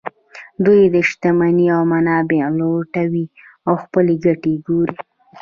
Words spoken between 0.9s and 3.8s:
شتمنۍ او منابع لوټوي او